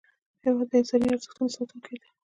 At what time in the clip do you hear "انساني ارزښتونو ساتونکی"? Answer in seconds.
0.79-1.95